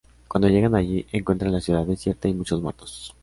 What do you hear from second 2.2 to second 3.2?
y muchos muertos.